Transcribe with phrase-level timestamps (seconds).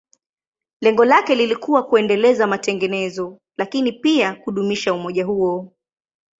[0.81, 5.71] Lengo lake lilikuwa kuendeleza matengenezo, lakini pia kudumisha umoja huo.